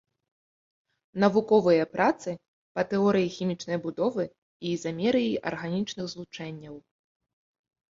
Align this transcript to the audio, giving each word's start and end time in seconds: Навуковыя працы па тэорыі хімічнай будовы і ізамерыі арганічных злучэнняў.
Навуковыя 1.23 1.83
працы 1.97 2.29
па 2.79 2.87
тэорыі 2.95 3.29
хімічнай 3.37 3.77
будовы 3.85 4.23
і 4.65 4.75
ізамерыі 4.79 5.39
арганічных 5.53 6.05
злучэнняў. 6.17 6.75